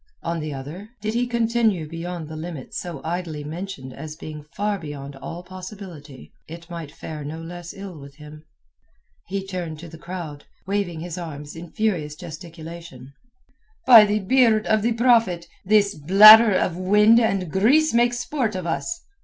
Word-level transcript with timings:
On 0.23 0.39
the 0.39 0.51
other, 0.51 0.89
did 0.99 1.13
he 1.13 1.27
continue 1.27 1.87
beyond 1.87 2.27
the 2.27 2.35
limit 2.35 2.73
so 2.73 3.01
idly 3.03 3.43
mentioned 3.43 3.93
as 3.93 4.15
being 4.15 4.43
far 4.55 4.79
beyond 4.79 5.15
all 5.17 5.43
possibility, 5.43 6.31
it 6.47 6.71
might 6.71 6.91
fare 6.91 7.23
no 7.23 7.39
less 7.39 7.71
ill 7.71 7.99
with 7.99 8.15
him. 8.15 8.43
He 9.27 9.45
turned 9.45 9.77
to 9.77 9.87
the 9.87 9.99
crowd, 9.99 10.45
waving 10.65 11.01
his 11.01 11.19
arms 11.19 11.55
in 11.55 11.69
furious 11.69 12.15
gesticulation. 12.15 13.13
"By 13.85 14.05
the 14.05 14.21
beard 14.21 14.65
of 14.65 14.81
the 14.81 14.93
Prophet, 14.93 15.45
this 15.65 15.93
bladder 15.93 16.51
of 16.55 16.75
wind 16.75 17.19
and 17.19 17.51
grease 17.51 17.93
makes 17.93 18.17
sport 18.21 18.55
of 18.55 18.65
us. 18.65 19.03